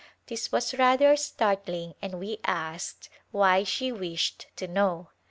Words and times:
This 0.25 0.51
was 0.51 0.73
rather 0.73 1.15
startling 1.15 1.93
and 2.01 2.15
we 2.19 2.39
asked 2.43 3.07
why 3.29 3.63
she 3.63 3.91
wished 3.91 4.47
to 4.55 4.67
know. 4.67 5.09